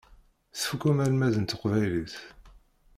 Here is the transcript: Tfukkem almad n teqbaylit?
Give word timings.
Tfukkem 0.55 0.97
almad 1.05 1.35
n 1.39 1.45
teqbaylit? 1.45 2.15